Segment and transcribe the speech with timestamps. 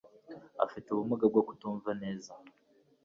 [0.65, 2.31] Afite ubumuga bwo kutumva neza